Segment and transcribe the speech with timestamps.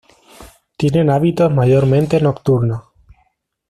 [0.77, 2.85] Tienen hábitos mayormente nocturnos.